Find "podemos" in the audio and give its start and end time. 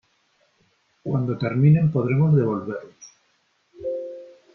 1.91-2.35